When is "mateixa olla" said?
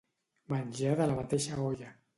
1.21-1.97